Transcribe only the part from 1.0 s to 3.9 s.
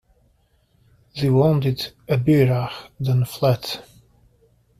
The wounded Ebirah then fled.